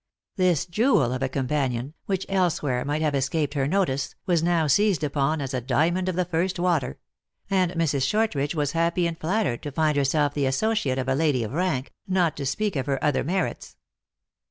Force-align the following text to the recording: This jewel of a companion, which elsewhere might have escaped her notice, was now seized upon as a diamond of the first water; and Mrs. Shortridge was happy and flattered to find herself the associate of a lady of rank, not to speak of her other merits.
This 0.35 0.65
jewel 0.65 1.13
of 1.13 1.21
a 1.21 1.29
companion, 1.29 1.93
which 2.07 2.25
elsewhere 2.27 2.83
might 2.83 3.03
have 3.03 3.13
escaped 3.13 3.53
her 3.53 3.67
notice, 3.67 4.15
was 4.25 4.41
now 4.41 4.65
seized 4.65 5.03
upon 5.03 5.39
as 5.41 5.53
a 5.53 5.61
diamond 5.61 6.09
of 6.09 6.15
the 6.15 6.25
first 6.25 6.57
water; 6.57 6.97
and 7.51 7.73
Mrs. 7.73 8.01
Shortridge 8.01 8.55
was 8.55 8.71
happy 8.71 9.05
and 9.05 9.15
flattered 9.15 9.61
to 9.61 9.71
find 9.71 9.95
herself 9.95 10.33
the 10.33 10.47
associate 10.47 10.97
of 10.97 11.07
a 11.07 11.13
lady 11.13 11.43
of 11.43 11.53
rank, 11.53 11.93
not 12.07 12.35
to 12.37 12.47
speak 12.47 12.75
of 12.75 12.87
her 12.87 12.97
other 13.03 13.23
merits. 13.23 13.75